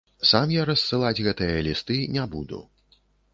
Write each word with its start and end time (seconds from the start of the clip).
Сам 0.29 0.53
я 0.53 0.63
рассылаць 0.69 1.23
гэтыя 1.27 1.59
лісты 1.67 1.99
не 2.17 2.25
буду. 2.33 2.65